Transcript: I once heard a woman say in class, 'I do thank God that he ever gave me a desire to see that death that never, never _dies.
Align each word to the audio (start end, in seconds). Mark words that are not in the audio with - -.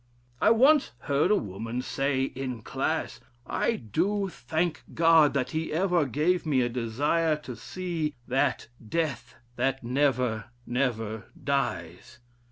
I 0.41 0.49
once 0.49 0.93
heard 1.01 1.29
a 1.29 1.35
woman 1.35 1.83
say 1.83 2.23
in 2.23 2.63
class, 2.63 3.19
'I 3.45 3.75
do 3.91 4.29
thank 4.29 4.81
God 4.95 5.35
that 5.35 5.51
he 5.51 5.71
ever 5.71 6.05
gave 6.07 6.43
me 6.43 6.61
a 6.61 6.69
desire 6.69 7.35
to 7.35 7.55
see 7.55 8.15
that 8.27 8.67
death 8.83 9.35
that 9.57 9.83
never, 9.83 10.45
never 10.65 11.25
_dies. 11.39 12.17